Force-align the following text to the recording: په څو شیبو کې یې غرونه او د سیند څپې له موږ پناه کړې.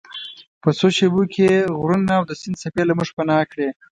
په 0.61 0.69
څو 0.77 0.87
شیبو 0.97 1.23
کې 1.33 1.41
یې 1.51 1.57
غرونه 1.79 2.11
او 2.17 2.23
د 2.29 2.31
سیند 2.41 2.59
څپې 2.61 2.83
له 2.89 2.93
موږ 2.97 3.09
پناه 3.17 3.43
کړې. 3.51 3.67